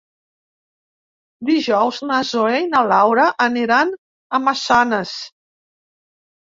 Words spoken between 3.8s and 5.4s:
a Massanes.